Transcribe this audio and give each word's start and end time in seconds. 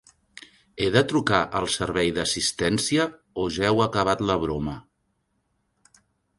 He 0.79 0.87
de 0.95 1.03
trucar 1.11 1.41
al 1.59 1.67
servei 1.73 2.09
d"assistència 2.15 3.07
o 3.45 3.47
ja 3.61 3.69
heu 3.71 3.85
acabat 3.87 4.27
la 4.33 4.41
broma? 4.47 4.77